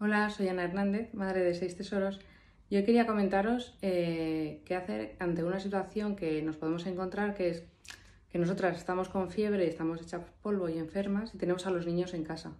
[0.00, 2.20] Hola, soy Ana Hernández, madre de seis tesoros.
[2.70, 7.48] Y hoy quería comentaros eh, qué hacer ante una situación que nos podemos encontrar, que
[7.50, 7.64] es
[8.30, 12.14] que nosotras estamos con fiebre, estamos hechas polvo y enfermas y tenemos a los niños
[12.14, 12.52] en casa.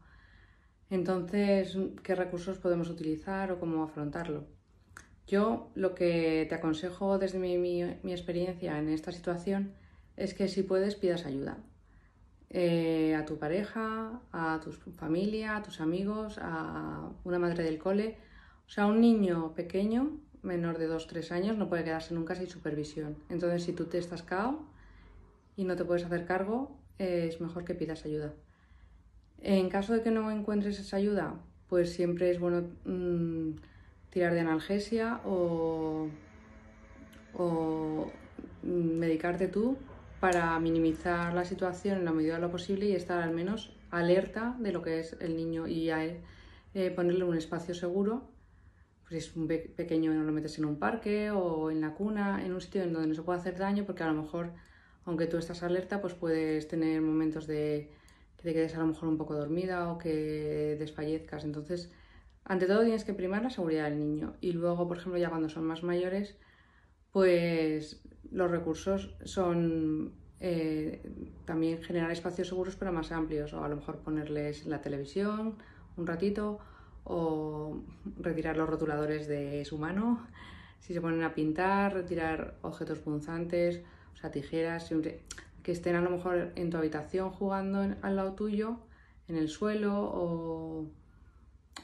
[0.90, 4.48] Entonces, ¿qué recursos podemos utilizar o cómo afrontarlo?
[5.28, 9.74] Yo lo que te aconsejo desde mi experiencia en esta situación
[10.16, 11.58] es que si puedes pidas ayuda.
[12.50, 18.16] Eh, a tu pareja, a tu familia, a tus amigos, a una madre del cole.
[18.66, 23.16] O sea, un niño pequeño, menor de 2-3 años, no puede quedarse nunca sin supervisión.
[23.28, 24.64] Entonces, si tú te estás cao
[25.56, 28.32] y no te puedes hacer cargo, es mejor que pidas ayuda.
[29.40, 31.34] En caso de que no encuentres esa ayuda,
[31.68, 33.56] pues siempre es bueno mm,
[34.10, 36.08] tirar de analgesia o,
[37.34, 38.10] o
[38.62, 39.76] mm, medicarte tú
[40.20, 44.56] para minimizar la situación en la medida de lo posible y estar al menos alerta
[44.58, 46.20] de lo que es el niño y a él,
[46.74, 48.30] eh, ponerle un espacio seguro.
[49.00, 52.44] Pues si es un pequeño, no lo metes en un parque o en la cuna,
[52.44, 54.52] en un sitio en donde no se puede hacer daño, porque a lo mejor,
[55.04, 57.90] aunque tú estás alerta, pues puedes tener momentos de
[58.36, 61.44] que te quedes a lo mejor un poco dormida o que desfallezcas.
[61.44, 61.90] Entonces,
[62.44, 64.36] ante todo tienes que primar la seguridad del niño.
[64.40, 66.36] Y luego, por ejemplo, ya cuando son más mayores,
[67.12, 71.02] pues los recursos son eh,
[71.44, 75.56] también generar espacios seguros pero más amplios o a lo mejor ponerles la televisión
[75.96, 76.58] un ratito
[77.04, 77.82] o
[78.20, 80.26] retirar los rotuladores de su mano
[80.88, 83.82] si se ponen a pintar, retirar objetos punzantes,
[84.14, 84.90] o sea, tijeras,
[85.62, 88.78] que estén a lo mejor en tu habitación jugando al lado tuyo,
[89.28, 90.90] en el suelo o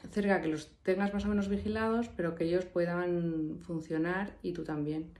[0.09, 4.63] cerca, que los tengas más o menos vigilados, pero que ellos puedan funcionar y tú
[4.63, 5.11] también.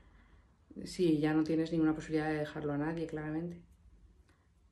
[0.83, 3.61] Sí, ya no tienes ninguna posibilidad de dejarlo a nadie, claramente.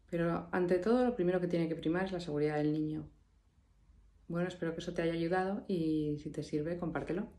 [0.09, 3.09] Pero ante todo, lo primero que tiene que primar es la seguridad del niño.
[4.27, 7.31] Bueno, espero que eso te haya ayudado y si te sirve, compártelo.